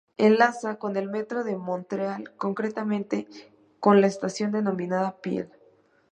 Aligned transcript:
Enlaza 0.17 0.79
con 0.79 0.97
el 0.97 1.07
metro 1.11 1.43
de 1.43 1.55
Montreal, 1.55 2.31
concretamente 2.35 3.27
con 3.79 4.01
la 4.01 4.07
estación 4.07 4.51
denominada 4.51 5.17
Peel. 5.21 5.51